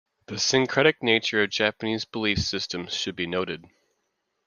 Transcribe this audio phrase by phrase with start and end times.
[0.25, 3.65] The syncretic nature of Japanese belief systems should be noted.